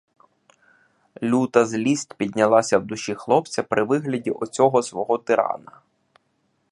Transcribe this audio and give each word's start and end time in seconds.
Люта 1.23 1.65
злість 1.65 2.13
піднялася 2.13 2.77
в 2.77 2.85
душі 2.85 3.15
хлопця 3.15 3.63
при 3.63 3.83
вигляді 3.83 4.31
оцього 4.31 4.83
свого 4.83 5.17
тирана. 5.17 5.81